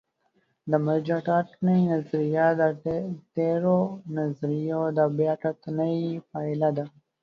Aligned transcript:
د 0.69 0.71
مرجع 0.85 1.19
ټاکنې 1.27 1.77
نظریه 1.91 2.47
د 2.59 2.61
تېرو 3.35 3.79
نظریو 4.17 4.83
د 4.97 4.99
بیا 5.17 5.33
کتنې 5.43 5.93
پایله 6.31 6.69
ده. 6.77 6.85